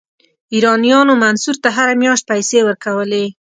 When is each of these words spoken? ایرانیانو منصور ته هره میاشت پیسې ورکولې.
ایرانیانو 0.53 1.13
منصور 1.23 1.55
ته 1.63 1.69
هره 1.75 1.93
میاشت 2.01 2.23
پیسې 2.31 2.59
ورکولې. 2.63 3.25